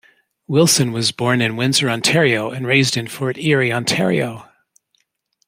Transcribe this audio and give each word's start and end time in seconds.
Wilson 0.47 0.91
was 0.93 1.11
born 1.11 1.41
in 1.41 1.55
Windsor, 1.55 1.87
Ontario, 1.87 2.49
and 2.49 2.65
raised 2.65 2.97
in 2.97 3.07
Fort 3.07 3.37
Erie, 3.37 3.71
Ontario. 3.71 4.49